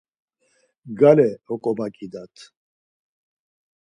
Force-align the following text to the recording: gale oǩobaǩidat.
gale 0.99 1.27
oǩobaǩidat. 1.53 2.35